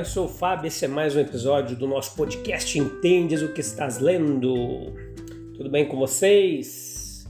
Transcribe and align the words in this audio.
Eu 0.00 0.04
sou 0.06 0.24
o 0.24 0.28
Fábio, 0.28 0.66
esse 0.66 0.82
é 0.86 0.88
mais 0.88 1.14
um 1.14 1.20
episódio 1.20 1.76
do 1.76 1.86
nosso 1.86 2.16
podcast 2.16 2.78
Entendes 2.78 3.42
o 3.42 3.52
que 3.52 3.60
estás 3.60 3.98
lendo. 3.98 4.94
Tudo 5.54 5.68
bem 5.68 5.86
com 5.86 5.98
vocês? 5.98 7.28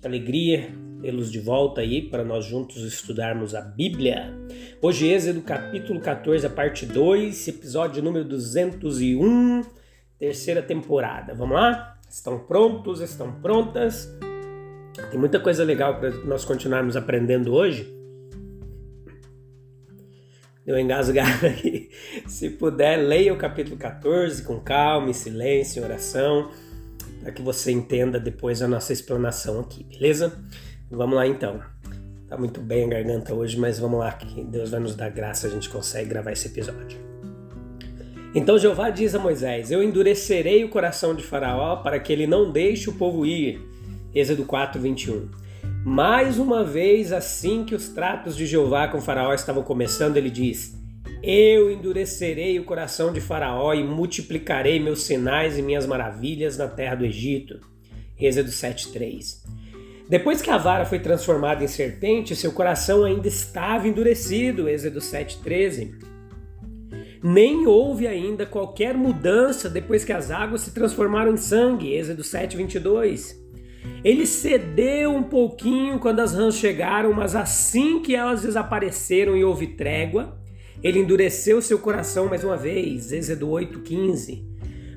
Que 0.00 0.06
alegria 0.06 0.74
tê-los 1.02 1.30
de 1.30 1.38
volta 1.38 1.82
aí 1.82 2.00
para 2.00 2.24
nós 2.24 2.46
juntos 2.46 2.82
estudarmos 2.82 3.54
a 3.54 3.60
Bíblia. 3.60 4.34
Hoje, 4.80 5.08
Êxodo 5.08 5.42
capítulo 5.42 6.00
14, 6.00 6.46
a 6.46 6.48
parte 6.48 6.86
2, 6.86 7.48
episódio 7.48 8.02
número 8.02 8.24
201, 8.24 9.62
terceira 10.18 10.62
temporada. 10.62 11.34
Vamos 11.34 11.54
lá? 11.54 11.98
Estão 12.08 12.38
prontos? 12.38 13.02
Estão 13.02 13.30
prontas? 13.42 14.10
Tem 15.10 15.20
muita 15.20 15.38
coisa 15.38 15.62
legal 15.62 16.00
para 16.00 16.08
nós 16.24 16.46
continuarmos 16.46 16.96
aprendendo 16.96 17.52
hoje. 17.52 17.94
Deu 20.66 20.76
engasgado 20.76 21.46
aqui. 21.46 21.88
Se 22.26 22.50
puder, 22.50 22.96
leia 22.96 23.32
o 23.32 23.38
capítulo 23.38 23.76
14 23.76 24.42
com 24.42 24.58
calma, 24.58 25.08
em 25.08 25.12
silêncio, 25.12 25.80
em 25.80 25.84
oração, 25.84 26.50
para 27.22 27.30
que 27.30 27.40
você 27.40 27.70
entenda 27.70 28.18
depois 28.18 28.60
a 28.60 28.66
nossa 28.66 28.92
explanação 28.92 29.60
aqui, 29.60 29.84
beleza? 29.84 30.36
Vamos 30.90 31.14
lá 31.14 31.24
então. 31.24 31.62
Tá 32.28 32.36
muito 32.36 32.60
bem 32.60 32.84
a 32.84 32.88
garganta 32.88 33.32
hoje, 33.32 33.56
mas 33.56 33.78
vamos 33.78 34.00
lá, 34.00 34.10
que 34.10 34.42
Deus 34.42 34.70
vai 34.70 34.80
nos 34.80 34.96
dar 34.96 35.08
graça, 35.08 35.46
a 35.46 35.50
gente 35.50 35.68
consegue 35.68 36.08
gravar 36.08 36.32
esse 36.32 36.48
episódio. 36.48 36.98
Então 38.34 38.58
Jeová 38.58 38.90
diz 38.90 39.14
a 39.14 39.20
Moisés: 39.20 39.70
Eu 39.70 39.84
endurecerei 39.84 40.64
o 40.64 40.68
coração 40.68 41.14
de 41.14 41.22
Faraó 41.22 41.76
para 41.76 42.00
que 42.00 42.12
ele 42.12 42.26
não 42.26 42.50
deixe 42.50 42.90
o 42.90 42.92
povo 42.94 43.24
ir. 43.24 43.60
Êxodo 44.12 44.44
4, 44.44 44.80
21. 44.80 45.45
Mais 45.88 46.36
uma 46.36 46.64
vez, 46.64 47.12
assim 47.12 47.64
que 47.64 47.72
os 47.72 47.88
tratos 47.88 48.36
de 48.36 48.44
Jeová 48.44 48.88
com 48.88 49.00
Faraó 49.00 49.32
estavam 49.32 49.62
começando, 49.62 50.16
ele 50.16 50.30
diz: 50.30 50.76
Eu 51.22 51.70
endurecerei 51.70 52.58
o 52.58 52.64
coração 52.64 53.12
de 53.12 53.20
Faraó 53.20 53.72
e 53.72 53.84
multiplicarei 53.84 54.80
meus 54.80 55.02
sinais 55.02 55.56
e 55.56 55.62
minhas 55.62 55.86
maravilhas 55.86 56.58
na 56.58 56.66
terra 56.66 56.96
do 56.96 57.04
Egito. 57.04 57.60
Êxodo 58.18 58.50
7:3. 58.50 59.44
Depois 60.10 60.42
que 60.42 60.50
a 60.50 60.58
vara 60.58 60.84
foi 60.84 60.98
transformada 60.98 61.62
em 61.62 61.68
serpente, 61.68 62.34
seu 62.34 62.50
coração 62.50 63.04
ainda 63.04 63.28
estava 63.28 63.86
endurecido. 63.86 64.68
Êxodo 64.68 65.00
7:13. 65.00 65.94
Nem 67.22 67.64
houve 67.68 68.08
ainda 68.08 68.44
qualquer 68.44 68.96
mudança 68.96 69.70
depois 69.70 70.04
que 70.04 70.12
as 70.12 70.32
águas 70.32 70.62
se 70.62 70.74
transformaram 70.74 71.32
em 71.32 71.36
sangue. 71.36 71.94
Êxodo 71.94 72.24
7:22. 72.24 73.45
Ele 74.04 74.26
cedeu 74.26 75.14
um 75.14 75.22
pouquinho 75.22 75.98
quando 75.98 76.20
as 76.20 76.34
rãs 76.34 76.56
chegaram, 76.56 77.12
mas 77.12 77.34
assim 77.34 78.00
que 78.00 78.14
elas 78.14 78.42
desapareceram 78.42 79.36
e 79.36 79.44
houve 79.44 79.68
trégua, 79.68 80.36
ele 80.82 81.00
endureceu 81.00 81.60
seu 81.60 81.78
coração 81.78 82.28
mais 82.28 82.44
uma 82.44 82.56
vez. 82.56 83.12
Êxodo 83.12 83.48
8,15. 83.48 84.44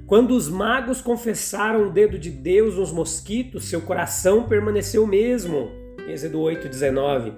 Quando 0.06 0.32
os 0.36 0.50
magos 0.50 1.02
confessaram 1.02 1.88
o 1.88 1.92
dedo 1.92 2.18
de 2.18 2.30
Deus 2.30 2.76
nos 2.76 2.92
mosquitos, 2.92 3.66
seu 3.66 3.82
coração 3.82 4.44
permaneceu 4.48 5.04
o 5.04 5.08
mesmo. 5.08 5.72
Êxodo 6.08 6.40
8,19. 6.40 7.34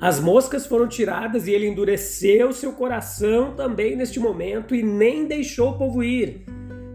As 0.00 0.18
moscas 0.18 0.66
foram 0.66 0.88
tiradas 0.88 1.46
e 1.46 1.52
ele 1.52 1.68
endureceu 1.68 2.52
seu 2.52 2.72
coração 2.72 3.54
também 3.54 3.94
neste 3.94 4.18
momento 4.18 4.74
e 4.74 4.82
nem 4.82 5.26
deixou 5.26 5.72
o 5.72 5.78
povo 5.78 6.02
ir. 6.02 6.46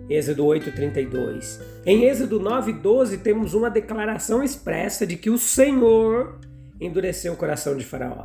Êxodo 0.10 0.46
8:32. 0.46 1.60
Em 1.86 2.06
Êxodo 2.06 2.40
9:12 2.40 3.18
temos 3.18 3.54
uma 3.54 3.70
declaração 3.70 4.44
expressa 4.44 5.06
de 5.06 5.16
que 5.16 5.30
o 5.30 5.38
Senhor 5.38 6.40
endureceu 6.80 7.34
o 7.34 7.38
coração 7.38 7.76
de 7.76 7.84
Faraó. 7.84 8.24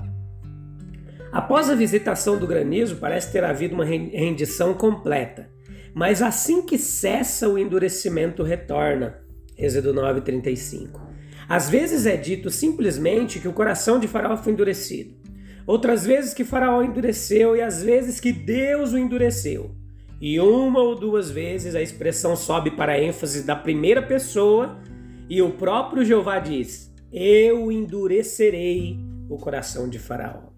Após 1.32 1.70
a 1.70 1.74
visitação 1.74 2.36
do 2.36 2.46
granizo, 2.46 2.96
parece 2.96 3.32
ter 3.32 3.44
havido 3.44 3.74
uma 3.74 3.84
rendição 3.84 4.74
completa. 4.74 5.48
Mas 5.94 6.22
assim 6.22 6.62
que 6.62 6.76
cessa 6.76 7.48
o 7.48 7.58
endurecimento 7.58 8.42
retorna. 8.42 9.18
Êxodo 9.56 9.94
9:35. 9.94 11.00
Às 11.48 11.68
vezes 11.68 12.06
é 12.06 12.16
dito 12.16 12.50
simplesmente 12.50 13.41
que 13.41 13.48
o 13.48 13.52
coração 13.52 13.98
de 13.98 14.06
Faraó 14.06 14.36
foi 14.36 14.52
endurecido. 14.52 15.14
Outras 15.66 16.04
vezes 16.04 16.34
que 16.34 16.44
Faraó 16.44 16.82
endureceu 16.82 17.56
e 17.56 17.62
às 17.62 17.82
vezes 17.82 18.20
que 18.20 18.32
Deus 18.32 18.92
o 18.92 18.98
endureceu. 18.98 19.79
E 20.20 20.38
uma 20.38 20.81
ou 20.81 20.94
duas 20.94 21.31
vezes 21.31 21.75
a 21.75 21.81
expressão 21.81 22.36
sobe 22.36 22.72
para 22.72 22.92
a 22.92 23.00
ênfase 23.00 23.42
da 23.42 23.56
primeira 23.56 24.03
pessoa 24.03 24.78
e 25.31 25.41
o 25.41 25.53
próprio 25.53 26.04
Jeová 26.04 26.38
diz: 26.38 26.92
Eu 27.10 27.72
endurecerei 27.72 28.98
o 29.30 29.38
coração 29.38 29.88
de 29.88 29.98
Faraó. 29.98 30.50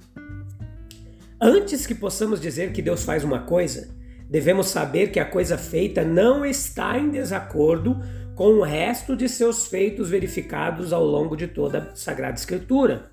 Antes 1.41 1.87
que 1.87 1.95
possamos 1.95 2.41
dizer 2.41 2.73
que 2.73 2.83
Deus 2.83 3.05
faz 3.05 3.23
uma 3.23 3.41
coisa, 3.41 3.95
devemos 4.29 4.69
saber 4.69 5.13
que 5.13 5.21
a 5.21 5.25
coisa 5.25 5.57
feita 5.57 6.03
não 6.03 6.45
está 6.45 6.99
em 6.99 7.11
desacordo 7.11 8.01
com 8.35 8.55
o 8.55 8.63
resto 8.63 9.15
de 9.15 9.29
seus 9.29 9.67
feitos 9.67 10.09
verificados 10.09 10.93
ao 10.93 11.05
longo 11.05 11.37
de 11.37 11.47
toda 11.47 11.79
a 11.79 11.95
Sagrada 11.95 12.39
Escritura. 12.39 13.13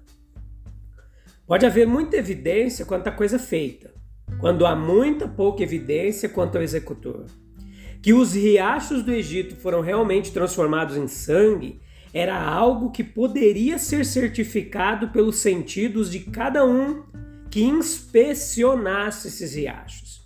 Pode 1.46 1.66
haver 1.66 1.86
muita 1.86 2.18
evidência 2.18 2.86
quanto 2.86 3.08
à 3.08 3.12
coisa 3.12 3.38
feita, 3.38 3.92
quando 4.40 4.66
há 4.66 4.75
muita 4.75 5.28
pouca 5.28 5.63
evidência 5.63 6.29
quanto 6.29 6.57
ao 6.57 6.63
executor. 6.63 7.25
Que 8.01 8.13
os 8.13 8.34
riachos 8.34 9.03
do 9.03 9.12
Egito 9.12 9.56
foram 9.56 9.81
realmente 9.81 10.31
transformados 10.31 10.95
em 10.95 11.07
sangue 11.07 11.81
era 12.13 12.41
algo 12.41 12.91
que 12.91 13.03
poderia 13.03 13.78
ser 13.78 14.06
certificado 14.06 15.09
pelos 15.09 15.38
sentidos 15.38 16.09
de 16.09 16.19
cada 16.22 16.66
um 16.66 17.03
que 17.50 17.63
inspecionasse 17.63 19.28
esses 19.28 19.53
riachos. 19.53 20.19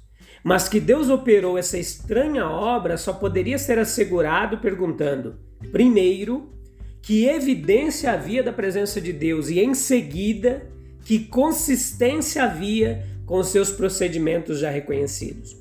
Mas 0.43 0.67
que 0.67 0.79
Deus 0.79 1.09
operou 1.09 1.57
essa 1.57 1.77
estranha 1.77 2.47
obra 2.47 2.97
só 2.97 3.13
poderia 3.13 3.57
ser 3.57 3.79
assegurado 3.79 4.57
perguntando, 4.57 5.39
primeiro, 5.71 6.53
que 7.01 7.25
evidência 7.25 8.11
havia 8.11 8.43
da 8.43 8.51
presença 8.51 8.99
de 8.99 9.11
Deus 9.11 9.49
e, 9.49 9.59
em 9.59 9.73
seguida, 9.73 10.69
que 11.03 11.19
consistência 11.19 12.43
havia 12.43 13.05
com 13.25 13.43
seus 13.43 13.71
procedimentos 13.71 14.59
já 14.59 14.69
reconhecidos. 14.69 15.55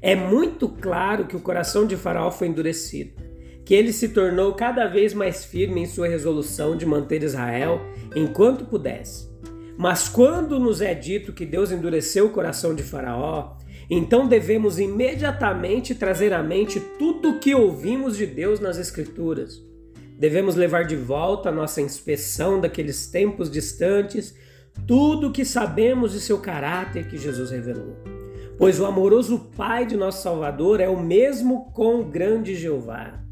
É 0.00 0.14
muito 0.14 0.68
claro 0.68 1.26
que 1.26 1.36
o 1.36 1.40
coração 1.40 1.86
de 1.86 1.96
Faraó 1.96 2.30
foi 2.30 2.48
endurecido, 2.48 3.12
que 3.64 3.74
ele 3.74 3.92
se 3.92 4.10
tornou 4.10 4.54
cada 4.54 4.86
vez 4.86 5.12
mais 5.12 5.44
firme 5.44 5.82
em 5.82 5.86
sua 5.86 6.08
resolução 6.08 6.76
de 6.76 6.86
manter 6.86 7.22
Israel 7.22 7.80
enquanto 8.14 8.64
pudesse. 8.64 9.28
Mas 9.76 10.08
quando 10.08 10.58
nos 10.58 10.80
é 10.80 10.94
dito 10.94 11.32
que 11.32 11.44
Deus 11.44 11.70
endureceu 11.70 12.26
o 12.26 12.30
coração 12.30 12.74
de 12.74 12.82
Faraó, 12.82 13.56
então 13.90 14.26
devemos 14.28 14.78
imediatamente 14.78 15.94
trazer 15.94 16.32
à 16.32 16.42
mente 16.42 16.80
tudo 16.98 17.30
o 17.30 17.38
que 17.38 17.54
ouvimos 17.54 18.16
de 18.16 18.26
Deus 18.26 18.60
nas 18.60 18.76
Escrituras. 18.76 19.62
Devemos 20.18 20.56
levar 20.56 20.84
de 20.84 20.96
volta 20.96 21.48
a 21.48 21.52
nossa 21.52 21.80
inspeção 21.80 22.60
daqueles 22.60 23.06
tempos 23.06 23.50
distantes 23.50 24.34
tudo 24.86 25.28
o 25.28 25.32
que 25.32 25.44
sabemos 25.44 26.12
de 26.12 26.20
seu 26.20 26.38
caráter 26.38 27.08
que 27.08 27.18
Jesus 27.18 27.50
revelou. 27.50 27.96
Pois 28.56 28.80
o 28.80 28.86
amoroso 28.86 29.50
Pai 29.56 29.86
de 29.86 29.96
nosso 29.96 30.22
Salvador 30.22 30.80
é 30.80 30.88
o 30.88 31.00
mesmo 31.00 31.70
com 31.72 32.00
o 32.00 32.04
grande 32.04 32.54
Jeová. 32.54 33.22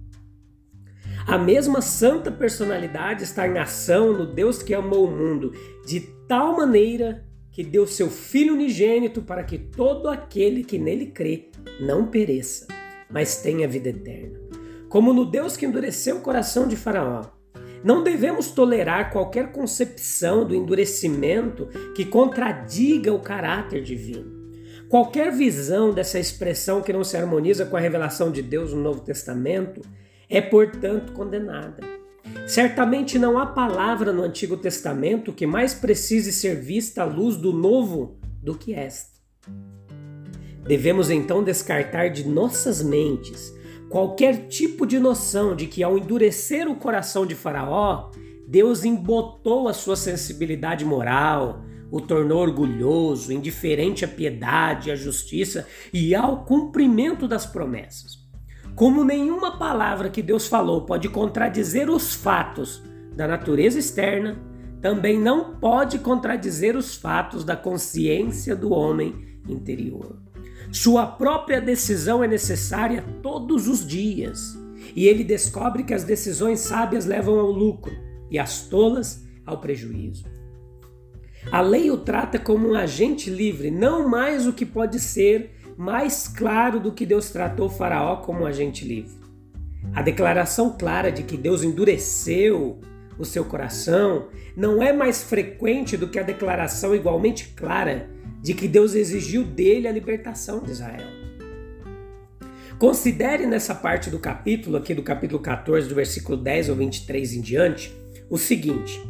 A 1.26 1.36
mesma 1.36 1.80
santa 1.82 2.30
personalidade 2.30 3.24
está 3.24 3.48
em 3.48 3.58
ação 3.58 4.12
no 4.12 4.26
Deus 4.26 4.62
que 4.62 4.72
amou 4.72 5.06
o 5.06 5.10
mundo 5.10 5.52
de 5.84 6.00
tal 6.28 6.56
maneira 6.56 7.24
que 7.50 7.64
deu 7.64 7.86
seu 7.86 8.08
Filho 8.08 8.54
unigênito 8.54 9.22
para 9.22 9.42
que 9.42 9.58
todo 9.58 10.08
aquele 10.08 10.62
que 10.62 10.78
nele 10.78 11.06
crê 11.06 11.50
não 11.80 12.06
pereça, 12.06 12.68
mas 13.10 13.42
tenha 13.42 13.66
vida 13.66 13.88
eterna. 13.88 14.38
Como 14.88 15.12
no 15.12 15.24
Deus 15.24 15.56
que 15.56 15.66
endureceu 15.66 16.18
o 16.18 16.20
coração 16.20 16.68
de 16.68 16.76
Faraó, 16.76 17.35
não 17.86 18.02
devemos 18.02 18.50
tolerar 18.50 19.12
qualquer 19.12 19.52
concepção 19.52 20.44
do 20.44 20.56
endurecimento 20.56 21.68
que 21.94 22.04
contradiga 22.04 23.12
o 23.12 23.20
caráter 23.20 23.80
divino. 23.80 24.50
Qualquer 24.88 25.30
visão 25.30 25.94
dessa 25.94 26.18
expressão 26.18 26.82
que 26.82 26.92
não 26.92 27.04
se 27.04 27.16
harmoniza 27.16 27.64
com 27.64 27.76
a 27.76 27.80
revelação 27.80 28.32
de 28.32 28.42
Deus 28.42 28.72
no 28.72 28.82
Novo 28.82 29.02
Testamento 29.02 29.82
é, 30.28 30.40
portanto, 30.40 31.12
condenada. 31.12 31.80
Certamente 32.48 33.20
não 33.20 33.38
há 33.38 33.46
palavra 33.46 34.12
no 34.12 34.24
Antigo 34.24 34.56
Testamento 34.56 35.32
que 35.32 35.46
mais 35.46 35.72
precise 35.72 36.32
ser 36.32 36.56
vista 36.56 37.02
à 37.02 37.04
luz 37.04 37.36
do 37.36 37.52
Novo 37.52 38.18
do 38.42 38.56
que 38.56 38.74
esta. 38.74 39.20
Devemos 40.66 41.08
então 41.08 41.44
descartar 41.44 42.08
de 42.08 42.28
nossas 42.28 42.82
mentes 42.82 43.54
qualquer 43.88 44.48
tipo 44.48 44.86
de 44.86 44.98
noção 44.98 45.54
de 45.54 45.66
que, 45.66 45.82
ao 45.82 45.96
endurecer 45.96 46.68
o 46.68 46.76
coração 46.76 47.26
de 47.26 47.34
Faraó, 47.34 48.10
Deus 48.46 48.84
embotou 48.84 49.68
a 49.68 49.72
sua 49.72 49.96
sensibilidade 49.96 50.84
moral, 50.84 51.62
o 51.90 52.00
tornou 52.00 52.40
orgulhoso, 52.40 53.32
indiferente 53.32 54.04
à 54.04 54.08
piedade, 54.08 54.90
à 54.90 54.96
justiça 54.96 55.66
e 55.92 56.14
ao 56.14 56.44
cumprimento 56.44 57.28
das 57.28 57.46
promessas. 57.46 58.26
Como 58.74 59.04
nenhuma 59.04 59.58
palavra 59.58 60.10
que 60.10 60.22
Deus 60.22 60.46
falou 60.46 60.84
pode 60.84 61.08
contradizer 61.08 61.88
os 61.88 62.14
fatos 62.14 62.82
da 63.14 63.26
natureza 63.26 63.78
externa, 63.78 64.38
também 64.82 65.18
não 65.18 65.56
pode 65.56 65.98
contradizer 65.98 66.76
os 66.76 66.94
fatos 66.94 67.42
da 67.44 67.56
consciência 67.56 68.54
do 68.54 68.72
homem 68.72 69.40
interior. 69.48 70.25
Sua 70.72 71.06
própria 71.06 71.60
decisão 71.60 72.22
é 72.22 72.28
necessária 72.28 73.04
todos 73.22 73.68
os 73.68 73.86
dias, 73.86 74.58
e 74.94 75.06
ele 75.06 75.24
descobre 75.24 75.84
que 75.84 75.94
as 75.94 76.04
decisões 76.04 76.60
sábias 76.60 77.06
levam 77.06 77.38
ao 77.38 77.50
lucro 77.50 77.92
e 78.30 78.38
as 78.38 78.62
tolas 78.62 79.24
ao 79.44 79.58
prejuízo. 79.60 80.24
A 81.50 81.60
lei 81.60 81.90
o 81.90 81.96
trata 81.96 82.38
como 82.38 82.68
um 82.68 82.74
agente 82.74 83.30
livre, 83.30 83.70
não 83.70 84.08
mais 84.08 84.46
o 84.46 84.52
que 84.52 84.66
pode 84.66 84.98
ser 84.98 85.52
mais 85.76 86.26
claro 86.26 86.80
do 86.80 86.92
que 86.92 87.06
Deus 87.06 87.30
tratou 87.30 87.68
Faraó 87.68 88.16
como 88.16 88.42
um 88.42 88.46
agente 88.46 88.84
livre. 88.84 89.14
A 89.94 90.02
declaração 90.02 90.76
clara 90.76 91.12
de 91.12 91.22
que 91.22 91.36
Deus 91.36 91.62
endureceu 91.62 92.80
o 93.18 93.24
seu 93.24 93.44
coração 93.44 94.28
não 94.56 94.82
é 94.82 94.92
mais 94.92 95.22
frequente 95.22 95.96
do 95.96 96.08
que 96.08 96.18
a 96.18 96.22
declaração 96.22 96.94
igualmente 96.94 97.48
clara 97.54 98.10
de 98.40 98.54
que 98.54 98.68
Deus 98.68 98.94
exigiu 98.94 99.44
dele 99.44 99.88
a 99.88 99.92
libertação 99.92 100.60
de 100.60 100.72
Israel. 100.72 101.06
Considere 102.78 103.46
nessa 103.46 103.74
parte 103.74 104.10
do 104.10 104.18
capítulo, 104.18 104.76
aqui 104.76 104.94
do 104.94 105.02
capítulo 105.02 105.40
14, 105.40 105.88
do 105.88 105.94
versículo 105.94 106.36
10 106.36 106.70
ao 106.70 106.76
23 106.76 107.34
em 107.34 107.40
diante, 107.40 107.96
o 108.28 108.36
seguinte: 108.36 109.00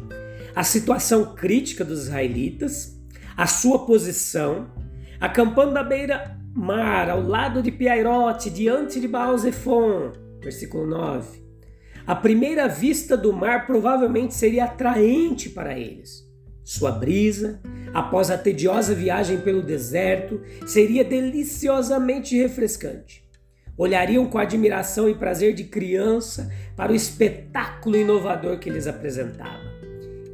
a 0.55 0.63
situação 0.63 1.35
crítica 1.35 1.83
dos 1.83 2.03
israelitas, 2.03 2.97
a 3.35 3.45
sua 3.45 3.85
posição, 3.85 4.71
acampando 5.19 5.77
à 5.77 5.83
beira-mar, 5.83 7.09
ao 7.09 7.21
lado 7.21 7.61
de 7.61 7.71
Piairote, 7.71 8.49
diante 8.49 8.99
de 8.99 9.07
Baal-Zephon, 9.07 10.13
versículo 10.41 10.87
9. 10.87 11.45
A 12.05 12.15
primeira 12.15 12.67
vista 12.67 13.17
do 13.17 13.33
mar 13.33 13.67
provavelmente 13.67 14.33
seria 14.33 14.63
atraente 14.63 15.49
para 15.49 15.77
eles. 15.77 16.26
Sua 16.67 16.91
brisa, 16.91 17.61
após 17.93 18.29
a 18.29 18.37
tediosa 18.37 18.93
viagem 18.93 19.39
pelo 19.39 19.61
deserto, 19.61 20.41
seria 20.65 21.01
deliciosamente 21.01 22.35
refrescante. 22.35 23.23
Olhariam 23.77 24.25
com 24.25 24.37
admiração 24.37 25.09
e 25.09 25.15
prazer 25.15 25.53
de 25.53 25.63
criança 25.63 26.51
para 26.75 26.91
o 26.91 26.95
espetáculo 26.95 27.95
inovador 27.95 28.59
que 28.59 28.69
lhes 28.69 28.85
apresentava. 28.85 29.63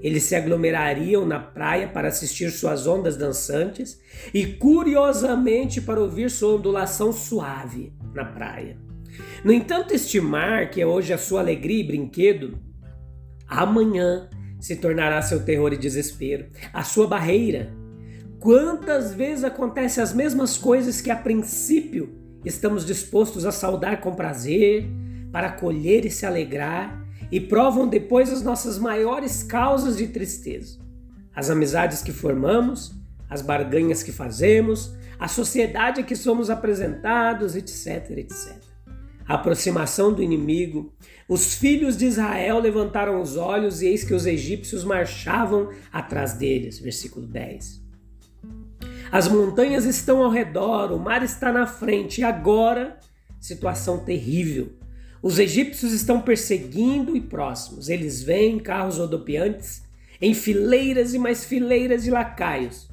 Eles 0.01 0.23
se 0.23 0.35
aglomerariam 0.35 1.23
na 1.23 1.39
praia 1.39 1.87
para 1.87 2.07
assistir 2.07 2.49
suas 2.49 2.87
ondas 2.87 3.15
dançantes 3.15 4.01
e, 4.33 4.43
curiosamente, 4.43 5.81
para 5.81 6.01
ouvir 6.01 6.31
sua 6.31 6.55
ondulação 6.55 7.13
suave 7.13 7.93
na 8.11 8.25
praia. 8.25 8.75
No 9.45 9.53
entanto, 9.53 9.93
este 9.93 10.19
mar, 10.19 10.71
que 10.71 10.81
é 10.81 10.85
hoje 10.85 11.13
a 11.13 11.17
sua 11.19 11.41
alegria 11.41 11.81
e 11.81 11.87
brinquedo, 11.87 12.57
amanhã 13.47 14.27
se 14.63 14.77
tornará 14.77 15.21
seu 15.21 15.43
terror 15.43 15.73
e 15.73 15.77
desespero, 15.77 16.45
a 16.71 16.85
sua 16.85 17.05
barreira. 17.05 17.73
Quantas 18.39 19.13
vezes 19.13 19.43
acontecem 19.43 20.01
as 20.01 20.13
mesmas 20.13 20.57
coisas 20.57 21.01
que 21.01 21.11
a 21.11 21.17
princípio 21.17 22.17
estamos 22.45 22.85
dispostos 22.85 23.45
a 23.45 23.51
saudar 23.51 23.99
com 23.99 24.15
prazer, 24.15 24.89
para 25.33 25.47
acolher 25.47 26.05
e 26.05 26.09
se 26.09 26.25
alegrar, 26.25 27.05
e 27.29 27.41
provam 27.41 27.89
depois 27.89 28.31
as 28.31 28.41
nossas 28.41 28.79
maiores 28.79 29.43
causas 29.43 29.97
de 29.97 30.07
tristeza. 30.07 30.79
As 31.35 31.49
amizades 31.49 32.01
que 32.01 32.13
formamos, 32.13 32.95
as 33.29 33.41
barganhas 33.41 34.01
que 34.01 34.13
fazemos, 34.13 34.95
a 35.19 35.27
sociedade 35.27 35.99
a 35.99 36.03
que 36.05 36.15
somos 36.15 36.49
apresentados, 36.49 37.57
etc, 37.57 38.11
etc. 38.11 38.72
A 39.27 39.35
aproximação 39.35 40.13
do 40.13 40.21
inimigo, 40.21 40.93
os 41.27 41.55
filhos 41.55 41.95
de 41.95 42.05
Israel 42.05 42.59
levantaram 42.59 43.21
os 43.21 43.37
olhos 43.37 43.81
e 43.81 43.87
eis 43.87 44.03
que 44.03 44.13
os 44.13 44.25
egípcios 44.25 44.83
marchavam 44.83 45.69
atrás 45.91 46.33
deles. 46.33 46.79
Versículo 46.79 47.25
10. 47.25 47.81
As 49.11 49.27
montanhas 49.27 49.85
estão 49.85 50.23
ao 50.23 50.29
redor, 50.29 50.91
o 50.91 50.99
mar 50.99 51.23
está 51.23 51.51
na 51.51 51.67
frente, 51.67 52.21
e 52.21 52.23
agora, 52.23 52.97
situação 53.39 53.99
terrível. 53.99 54.73
Os 55.21 55.39
egípcios 55.39 55.93
estão 55.93 56.19
perseguindo 56.19 57.15
e 57.15 57.21
próximos. 57.21 57.87
Eles 57.87 58.21
vêm 58.21 58.55
em 58.55 58.59
carros 58.59 58.97
rodopiantes, 58.97 59.83
em 60.19 60.33
fileiras 60.33 61.13
e 61.13 61.19
mais 61.19 61.45
fileiras 61.45 62.03
de 62.03 62.11
lacaios. 62.11 62.89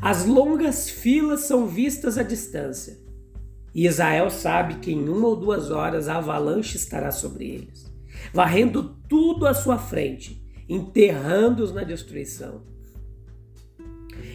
As 0.00 0.24
longas 0.24 0.90
filas 0.90 1.42
são 1.42 1.66
vistas 1.66 2.18
à 2.18 2.22
distância. 2.22 2.98
E 3.74 3.86
Israel 3.86 4.30
sabe 4.30 4.76
que 4.76 4.92
em 4.92 5.08
uma 5.08 5.28
ou 5.28 5.36
duas 5.36 5.70
horas 5.70 6.08
a 6.08 6.16
avalanche 6.16 6.76
estará 6.76 7.10
sobre 7.10 7.46
eles, 7.48 7.92
varrendo 8.32 8.96
tudo 9.08 9.46
à 9.46 9.54
sua 9.54 9.78
frente, 9.78 10.42
enterrando-os 10.68 11.72
na 11.72 11.84
destruição. 11.84 12.62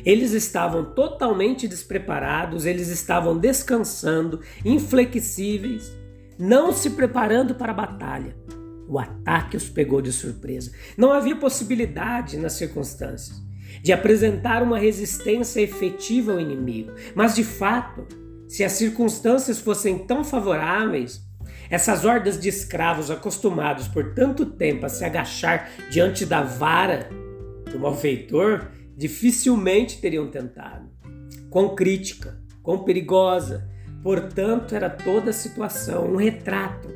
Eles 0.05 0.33
estavam 0.33 0.93
totalmente 0.93 1.67
despreparados, 1.67 2.65
eles 2.65 2.89
estavam 2.89 3.37
descansando, 3.37 4.41
inflexíveis 4.63 5.91
não 6.37 6.71
se 6.73 6.91
preparando 6.91 7.55
para 7.55 7.71
a 7.71 7.75
batalha. 7.75 8.35
O 8.87 8.99
ataque 8.99 9.55
os 9.55 9.69
pegou 9.69 10.01
de 10.01 10.11
surpresa. 10.11 10.71
Não 10.97 11.11
havia 11.11 11.35
possibilidade, 11.35 12.37
nas 12.37 12.53
circunstâncias, 12.53 13.41
de 13.81 13.93
apresentar 13.93 14.61
uma 14.61 14.77
resistência 14.77 15.61
efetiva 15.61 16.33
ao 16.33 16.39
inimigo. 16.39 16.91
Mas, 17.15 17.35
de 17.35 17.43
fato, 17.43 18.05
se 18.53 18.63
as 18.63 18.73
circunstâncias 18.73 19.59
fossem 19.59 19.97
tão 19.97 20.23
favoráveis, 20.23 21.21
essas 21.69 22.05
hordas 22.05 22.39
de 22.39 22.49
escravos 22.49 23.09
acostumados 23.09 23.87
por 23.87 24.13
tanto 24.13 24.45
tempo 24.45 24.85
a 24.85 24.89
se 24.89 25.03
agachar 25.03 25.69
diante 25.89 26.25
da 26.25 26.41
vara 26.41 27.09
do 27.71 27.79
malfeitor 27.79 28.67
dificilmente 28.95 29.99
teriam 29.99 30.29
tentado. 30.29 30.89
Quão 31.49 31.75
crítica, 31.75 32.39
quão 32.61 32.83
perigosa, 32.83 33.67
Portanto, 34.03 34.75
era 34.75 34.89
toda 34.89 35.29
a 35.29 35.33
situação 35.33 36.11
um 36.11 36.17
retrato 36.17 36.89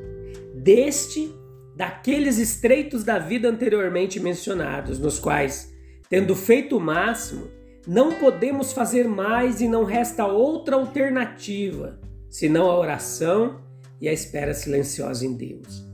deste, 0.54 1.34
daqueles 1.74 2.38
estreitos 2.38 3.06
da 3.06 3.18
vida 3.18 3.48
anteriormente 3.48 4.20
mencionados, 4.20 5.00
nos 5.00 5.18
quais, 5.18 5.74
tendo 6.10 6.36
feito 6.36 6.76
o 6.76 6.82
máximo, 6.82 7.48
não 7.88 8.14
podemos 8.16 8.74
fazer 8.74 9.08
mais 9.08 9.62
e 9.62 9.68
não 9.68 9.86
resta 9.86 10.26
outra 10.26 10.76
alternativa 10.76 12.00
senão 12.30 12.70
a 12.70 12.78
oração 12.78 13.62
e 14.02 14.08
a 14.08 14.14
espera 14.14 14.54
silenciosa 14.54 15.26
em 15.26 15.34
Deus. 15.34 15.86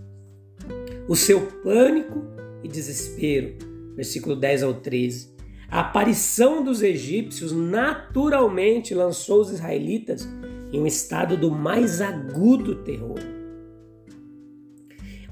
O 1.07 1.15
seu 1.15 1.41
pânico 1.63 2.25
e 2.63 2.67
desespero, 2.67 3.55
versículo 3.95 4.35
10 4.35 4.63
ao 4.63 4.73
13. 4.73 5.33
A 5.69 5.81
aparição 5.81 6.63
dos 6.63 6.81
egípcios 6.81 7.51
naturalmente 7.51 8.93
lançou 8.93 9.41
os 9.41 9.51
israelitas 9.51 10.27
em 10.71 10.79
um 10.79 10.88
estado 10.88 11.38
do 11.38 11.51
mais 11.51 12.01
agudo 12.01 12.83
terror. 12.83 13.19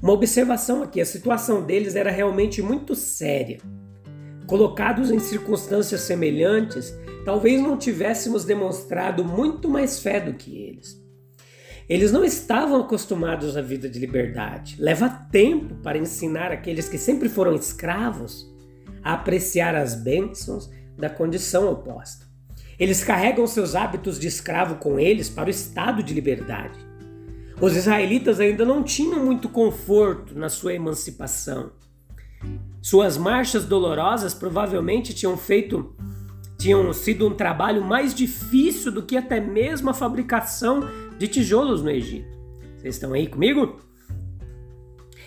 Uma 0.02 0.12
observação 0.12 0.82
aqui: 0.82 1.00
a 1.00 1.06
situação 1.06 1.64
deles 1.64 1.94
era 1.94 2.10
realmente 2.10 2.60
muito 2.60 2.94
séria. 2.94 3.58
Colocados 4.46 5.10
em 5.10 5.18
circunstâncias 5.18 6.00
semelhantes, 6.02 6.92
talvez 7.24 7.60
não 7.60 7.76
tivéssemos 7.76 8.44
demonstrado 8.44 9.24
muito 9.24 9.68
mais 9.68 9.98
fé 9.98 10.20
do 10.20 10.34
que 10.34 10.62
eles. 10.62 11.00
Eles 11.88 12.12
não 12.12 12.24
estavam 12.24 12.80
acostumados 12.80 13.56
à 13.56 13.62
vida 13.62 13.88
de 13.88 13.98
liberdade. 13.98 14.76
Leva 14.78 15.08
tempo 15.30 15.74
para 15.82 15.98
ensinar 15.98 16.50
aqueles 16.52 16.88
que 16.88 16.98
sempre 16.98 17.28
foram 17.28 17.54
escravos 17.54 18.50
a 19.02 19.14
apreciar 19.14 19.74
as 19.74 19.94
bênçãos 19.94 20.70
da 20.96 21.10
condição 21.10 21.70
oposta. 21.70 22.26
Eles 22.78 23.04
carregam 23.04 23.46
seus 23.46 23.74
hábitos 23.74 24.18
de 24.18 24.26
escravo 24.26 24.76
com 24.76 24.98
eles 24.98 25.28
para 25.28 25.48
o 25.48 25.50
estado 25.50 26.02
de 26.02 26.14
liberdade. 26.14 26.78
Os 27.60 27.76
israelitas 27.76 28.40
ainda 28.40 28.64
não 28.64 28.82
tinham 28.82 29.24
muito 29.24 29.48
conforto 29.48 30.36
na 30.36 30.48
sua 30.48 30.74
emancipação. 30.74 31.72
Suas 32.82 33.16
marchas 33.16 33.64
dolorosas 33.64 34.34
provavelmente 34.34 35.14
tinham 35.14 35.36
feito 35.38 35.94
tinham 36.58 36.92
sido 36.92 37.26
um 37.26 37.34
trabalho 37.34 37.82
mais 37.82 38.14
difícil 38.14 38.92
do 38.92 39.02
que 39.02 39.16
até 39.16 39.40
mesmo 39.40 39.90
a 39.90 39.94
fabricação 39.94 40.88
de 41.18 41.26
tijolos 41.26 41.82
no 41.82 41.90
Egito. 41.90 42.38
Vocês 42.76 42.94
estão 42.94 43.12
aí 43.14 43.26
comigo? 43.26 43.80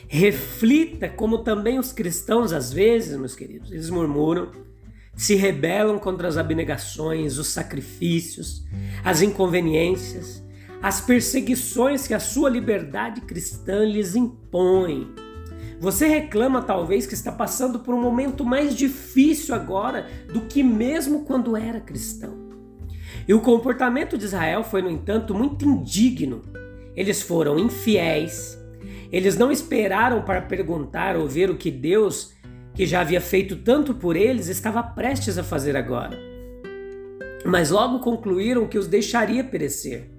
Reflita 0.07 1.09
como 1.09 1.39
também 1.39 1.77
os 1.77 1.91
cristãos, 1.91 2.53
às 2.53 2.71
vezes, 2.71 3.17
meus 3.17 3.35
queridos, 3.35 3.69
eles 3.69 3.89
murmuram, 3.89 4.49
se 5.13 5.35
rebelam 5.35 5.99
contra 5.99 6.27
as 6.27 6.37
abnegações, 6.37 7.37
os 7.37 7.47
sacrifícios, 7.47 8.63
as 9.03 9.21
inconveniências, 9.21 10.41
as 10.81 11.01
perseguições 11.01 12.07
que 12.07 12.13
a 12.13 12.19
sua 12.19 12.49
liberdade 12.49 13.21
cristã 13.21 13.83
lhes 13.83 14.15
impõe. 14.15 15.24
Você 15.79 16.07
reclama 16.07 16.61
talvez 16.61 17.05
que 17.05 17.13
está 17.13 17.31
passando 17.31 17.79
por 17.79 17.93
um 17.93 18.01
momento 18.01 18.45
mais 18.45 18.75
difícil 18.75 19.53
agora 19.53 20.07
do 20.31 20.41
que 20.41 20.63
mesmo 20.63 21.25
quando 21.25 21.57
era 21.57 21.79
cristão. 21.79 22.45
E 23.27 23.33
o 23.33 23.41
comportamento 23.41 24.17
de 24.17 24.25
Israel 24.25 24.63
foi, 24.63 24.81
no 24.81 24.89
entanto, 24.89 25.33
muito 25.33 25.65
indigno. 25.65 26.41
Eles 26.95 27.21
foram 27.21 27.59
infiéis, 27.59 28.57
eles 29.11 29.37
não 29.37 29.51
esperaram 29.51 30.21
para 30.21 30.41
perguntar 30.41 31.15
ou 31.15 31.27
ver 31.27 31.49
o 31.49 31.57
que 31.57 31.69
Deus, 31.69 32.33
que 32.73 32.85
já 32.85 33.01
havia 33.01 33.21
feito 33.21 33.57
tanto 33.57 33.93
por 33.93 34.15
eles, 34.15 34.47
estava 34.47 34.81
prestes 34.81 35.37
a 35.37 35.43
fazer 35.43 35.75
agora. 35.75 36.17
Mas 37.45 37.69
logo 37.69 37.99
concluíram 37.99 38.67
que 38.67 38.77
os 38.77 38.87
deixaria 38.87 39.43
perecer. 39.43 40.14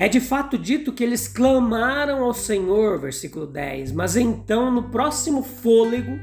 É 0.00 0.08
de 0.08 0.20
fato 0.20 0.56
dito 0.56 0.92
que 0.92 1.02
eles 1.02 1.26
clamaram 1.26 2.22
ao 2.22 2.32
Senhor, 2.32 3.00
versículo 3.00 3.48
10, 3.48 3.90
mas 3.90 4.16
então 4.16 4.70
no 4.70 4.84
próximo 4.90 5.42
fôlego 5.42 6.20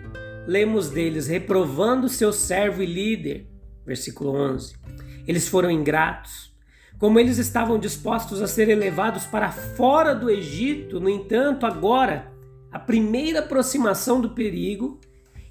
lemos 0.47 0.89
deles 0.89 1.27
reprovando 1.27 2.07
seu 2.07 2.31
servo 2.31 2.81
e 2.81 2.85
líder, 2.85 3.45
versículo 3.85 4.31
11. 4.31 4.75
Eles 5.27 5.49
foram 5.49 5.69
ingratos. 5.69 6.55
Como 6.97 7.19
eles 7.19 7.37
estavam 7.37 7.77
dispostos 7.77 8.41
a 8.41 8.47
ser 8.47 8.69
elevados 8.69 9.25
para 9.25 9.51
fora 9.51 10.15
do 10.15 10.29
Egito, 10.29 11.01
no 11.01 11.09
entanto, 11.09 11.65
agora, 11.65 12.31
a 12.71 12.79
primeira 12.79 13.39
aproximação 13.39 14.21
do 14.21 14.29
perigo, 14.29 15.01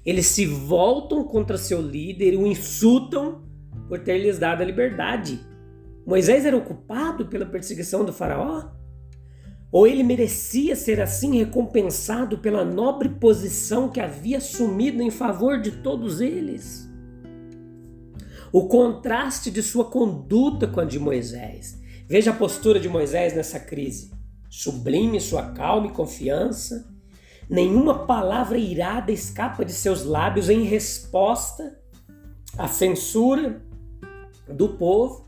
eles 0.03 0.25
se 0.25 0.47
voltam 0.47 1.23
contra 1.23 1.59
seu 1.59 1.79
líder 1.79 2.33
e 2.33 2.37
o 2.37 2.47
insultam 2.47 3.43
por 3.87 3.99
ter 3.99 4.17
lhes 4.17 4.39
dado 4.39 4.63
a 4.63 4.65
liberdade. 4.65 5.39
Moisés 6.05 6.45
era 6.45 6.55
ocupado 6.55 7.25
pela 7.27 7.45
perseguição 7.45 8.05
do 8.05 8.13
Faraó? 8.13 8.71
Ou 9.71 9.87
ele 9.87 10.03
merecia 10.03 10.75
ser 10.75 11.01
assim 11.01 11.37
recompensado 11.37 12.37
pela 12.37 12.63
nobre 12.63 13.09
posição 13.09 13.89
que 13.89 13.99
havia 13.99 14.37
assumido 14.37 15.01
em 15.01 15.09
favor 15.09 15.59
de 15.59 15.71
todos 15.71 16.21
eles? 16.21 16.85
o 18.57 18.69
contraste 18.69 19.51
de 19.51 19.61
sua 19.61 19.83
conduta 19.83 20.65
com 20.65 20.79
a 20.79 20.85
de 20.85 20.97
Moisés. 20.97 21.77
Veja 22.07 22.31
a 22.31 22.33
postura 22.33 22.79
de 22.79 22.87
Moisés 22.87 23.35
nessa 23.35 23.59
crise. 23.59 24.13
Sublime 24.49 25.19
sua 25.19 25.51
calma 25.51 25.87
e 25.87 25.91
confiança. 25.91 26.87
Nenhuma 27.49 28.05
palavra 28.05 28.57
irada 28.57 29.11
escapa 29.11 29.65
de 29.65 29.73
seus 29.73 30.05
lábios 30.05 30.49
em 30.49 30.63
resposta 30.63 31.77
à 32.57 32.65
censura 32.65 33.61
do 34.47 34.69
povo. 34.69 35.24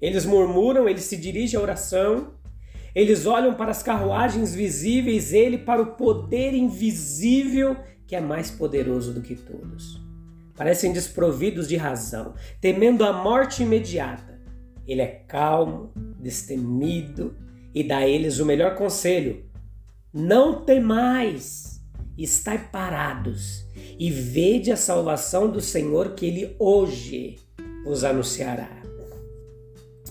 Eles 0.00 0.24
murmuram, 0.24 0.88
ele 0.88 1.00
se 1.00 1.16
dirige 1.16 1.56
à 1.56 1.60
oração. 1.60 2.34
Eles 2.94 3.26
olham 3.26 3.54
para 3.54 3.70
as 3.70 3.82
carruagens 3.82 4.54
visíveis, 4.54 5.32
ele 5.32 5.58
para 5.58 5.82
o 5.82 5.94
poder 5.94 6.54
invisível 6.54 7.76
que 8.06 8.16
é 8.16 8.20
mais 8.20 8.50
poderoso 8.50 9.12
do 9.12 9.20
que 9.20 9.34
todos 9.34 10.08
parecem 10.58 10.92
desprovidos 10.92 11.68
de 11.68 11.76
razão, 11.76 12.34
temendo 12.60 13.04
a 13.04 13.12
morte 13.12 13.62
imediata. 13.62 14.38
Ele 14.86 15.00
é 15.00 15.06
calmo, 15.06 15.92
destemido 16.18 17.36
e 17.72 17.84
dá 17.84 17.98
a 17.98 18.08
eles 18.08 18.40
o 18.40 18.44
melhor 18.44 18.74
conselho: 18.74 19.44
não 20.12 20.64
temais, 20.64 21.80
estai 22.18 22.70
parados 22.72 23.64
e 23.98 24.10
vede 24.10 24.72
a 24.72 24.76
salvação 24.76 25.48
do 25.48 25.60
Senhor 25.60 26.14
que 26.14 26.26
ele 26.26 26.56
hoje 26.58 27.36
vos 27.84 28.02
anunciará. 28.02 28.77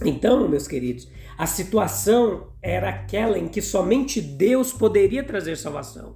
Então, 0.04 0.48
meus 0.48 0.68
queridos, 0.68 1.10
a 1.38 1.46
situação 1.46 2.54
era 2.62 2.90
aquela 2.90 3.38
em 3.38 3.48
que 3.48 3.62
somente 3.62 4.22
Deus 4.22 4.72
poderia 4.72 5.24
trazer 5.24 5.58
salvação. 5.58 6.16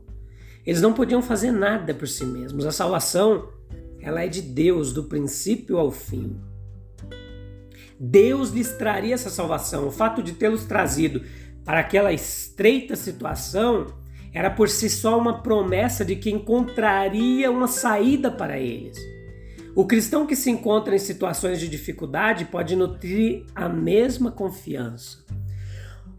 Eles 0.65 0.81
não 0.81 0.93
podiam 0.93 1.21
fazer 1.21 1.51
nada 1.51 1.93
por 1.93 2.07
si 2.07 2.25
mesmos. 2.25 2.65
A 2.65 2.71
salvação 2.71 3.49
ela 3.99 4.23
é 4.23 4.27
de 4.27 4.41
Deus 4.41 4.93
do 4.93 5.03
princípio 5.03 5.77
ao 5.77 5.91
fim. 5.91 6.39
Deus 7.99 8.49
lhes 8.49 8.71
traria 8.71 9.13
essa 9.13 9.29
salvação. 9.29 9.87
O 9.87 9.91
fato 9.91 10.23
de 10.23 10.33
tê-los 10.33 10.65
trazido 10.65 11.23
para 11.63 11.79
aquela 11.79 12.11
estreita 12.11 12.95
situação 12.95 13.87
era 14.33 14.49
por 14.49 14.69
si 14.69 14.89
só 14.89 15.19
uma 15.19 15.43
promessa 15.43 16.03
de 16.03 16.15
que 16.15 16.31
encontraria 16.31 17.51
uma 17.51 17.67
saída 17.67 18.31
para 18.31 18.57
eles. 18.59 18.97
O 19.73 19.85
cristão 19.85 20.27
que 20.27 20.35
se 20.35 20.49
encontra 20.49 20.95
em 20.95 20.99
situações 20.99 21.59
de 21.59 21.67
dificuldade 21.69 22.45
pode 22.45 22.75
nutrir 22.75 23.45
a 23.55 23.69
mesma 23.69 24.29
confiança. 24.29 25.23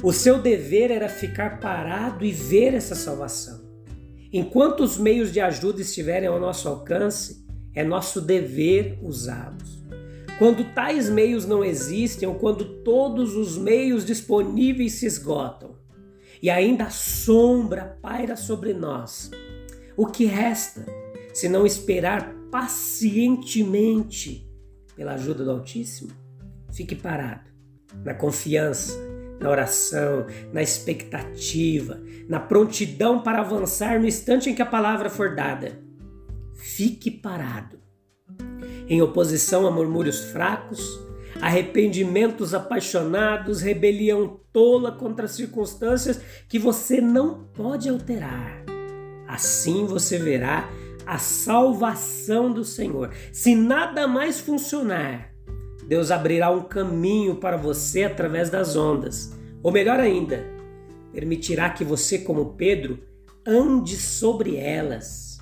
O 0.02 0.10
seu 0.10 0.40
dever 0.40 0.90
era 0.90 1.08
ficar 1.08 1.60
parado 1.60 2.24
e 2.24 2.32
ver 2.32 2.72
essa 2.72 2.94
salvação. 2.94 3.60
Enquanto 4.32 4.82
os 4.82 4.96
meios 4.96 5.30
de 5.30 5.38
ajuda 5.38 5.82
estiverem 5.82 6.28
ao 6.28 6.40
nosso 6.40 6.66
alcance, 6.66 7.46
é 7.74 7.84
nosso 7.84 8.22
dever 8.22 8.98
usá-los. 9.02 9.82
Quando 10.38 10.72
tais 10.72 11.10
meios 11.10 11.44
não 11.44 11.62
existem 11.62 12.26
ou 12.26 12.36
quando 12.36 12.82
todos 12.82 13.36
os 13.36 13.58
meios 13.58 14.04
disponíveis 14.04 14.94
se 14.94 15.06
esgotam 15.06 15.76
e 16.42 16.48
ainda 16.48 16.84
a 16.84 16.90
sombra 16.90 17.98
paira 18.00 18.34
sobre 18.34 18.72
nós, 18.72 19.30
o 19.94 20.06
que 20.06 20.24
resta 20.24 20.86
se 21.34 21.48
não 21.48 21.66
esperar 21.66 22.41
pacientemente 22.52 24.46
pela 24.94 25.14
ajuda 25.14 25.42
do 25.42 25.50
Altíssimo? 25.50 26.10
Fique 26.70 26.94
parado, 26.94 27.50
na 28.04 28.12
confiança, 28.12 28.92
na 29.40 29.48
oração, 29.48 30.26
na 30.52 30.62
expectativa, 30.62 31.98
na 32.28 32.38
prontidão 32.38 33.22
para 33.22 33.40
avançar 33.40 33.98
no 33.98 34.06
instante 34.06 34.50
em 34.50 34.54
que 34.54 34.60
a 34.60 34.66
palavra 34.66 35.08
for 35.08 35.34
dada 35.34 35.80
fique 36.54 37.10
parado. 37.10 37.80
Em 38.86 39.00
oposição 39.00 39.66
a 39.66 39.70
murmúrios 39.70 40.20
fracos, 40.24 41.00
arrependimentos 41.40 42.52
apaixonados, 42.52 43.62
rebelião 43.62 44.40
tola 44.52 44.92
contra 44.92 45.26
circunstâncias 45.26 46.20
que 46.48 46.58
você 46.58 47.00
não 47.00 47.44
pode 47.44 47.88
alterar. 47.88 48.62
Assim 49.26 49.86
você 49.86 50.18
verá 50.18 50.68
a 51.06 51.18
salvação 51.18 52.52
do 52.52 52.64
Senhor. 52.64 53.10
Se 53.32 53.54
nada 53.54 54.06
mais 54.06 54.40
funcionar, 54.40 55.32
Deus 55.86 56.10
abrirá 56.10 56.50
um 56.50 56.62
caminho 56.62 57.36
para 57.36 57.56
você 57.56 58.04
através 58.04 58.50
das 58.50 58.76
ondas. 58.76 59.32
Ou 59.62 59.70
melhor 59.72 60.00
ainda, 60.00 60.44
permitirá 61.12 61.70
que 61.70 61.84
você, 61.84 62.18
como 62.18 62.54
Pedro, 62.54 62.98
ande 63.46 63.96
sobre 63.96 64.56
elas. 64.56 65.38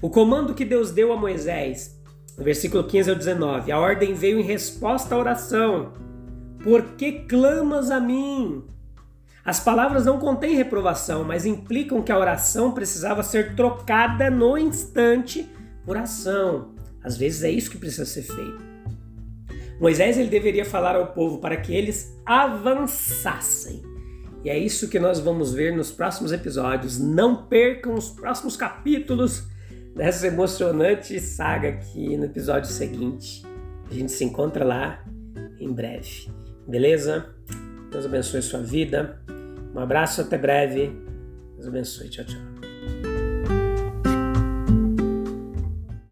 O 0.00 0.08
comando 0.08 0.54
que 0.54 0.64
Deus 0.64 0.90
deu 0.90 1.12
a 1.12 1.16
Moisés, 1.16 2.00
no 2.36 2.44
versículo 2.44 2.84
15 2.84 3.10
ao 3.10 3.16
19, 3.16 3.72
a 3.72 3.78
ordem 3.78 4.14
veio 4.14 4.38
em 4.38 4.42
resposta 4.42 5.14
à 5.14 5.18
oração: 5.18 5.92
Por 6.62 6.82
que 6.96 7.24
clamas 7.24 7.90
a 7.90 8.00
mim? 8.00 8.64
As 9.50 9.58
palavras 9.58 10.04
não 10.06 10.16
contêm 10.16 10.54
reprovação, 10.54 11.24
mas 11.24 11.44
implicam 11.44 12.00
que 12.04 12.12
a 12.12 12.16
oração 12.16 12.70
precisava 12.70 13.20
ser 13.24 13.56
trocada 13.56 14.30
no 14.30 14.56
instante 14.56 15.50
por 15.84 15.96
ação. 15.96 16.72
Às 17.02 17.16
vezes 17.16 17.42
é 17.42 17.50
isso 17.50 17.68
que 17.68 17.76
precisa 17.76 18.04
ser 18.04 18.22
feito. 18.22 18.62
Moisés 19.80 20.16
ele 20.16 20.28
deveria 20.28 20.64
falar 20.64 20.94
ao 20.94 21.08
povo 21.08 21.38
para 21.38 21.56
que 21.56 21.74
eles 21.74 22.16
avançassem. 22.24 23.82
E 24.44 24.50
é 24.50 24.56
isso 24.56 24.88
que 24.88 25.00
nós 25.00 25.18
vamos 25.18 25.52
ver 25.52 25.76
nos 25.76 25.90
próximos 25.90 26.30
episódios. 26.30 27.00
Não 27.00 27.48
percam 27.48 27.94
os 27.94 28.08
próximos 28.08 28.56
capítulos 28.56 29.48
dessa 29.96 30.28
emocionante 30.28 31.18
saga 31.18 31.70
aqui 31.70 32.16
no 32.16 32.26
episódio 32.26 32.70
seguinte. 32.70 33.44
A 33.90 33.92
gente 33.92 34.12
se 34.12 34.22
encontra 34.22 34.64
lá 34.64 35.04
em 35.58 35.72
breve. 35.72 36.30
Beleza? 36.68 37.34
Deus 37.90 38.06
abençoe 38.06 38.42
sua 38.42 38.62
vida. 38.62 39.20
Um 39.74 39.80
abraço, 39.80 40.20
até 40.20 40.36
breve. 40.36 40.92
Deus 41.56 41.68
abençoe. 41.68 42.08
Tchau, 42.08 42.24
tchau. 42.24 42.59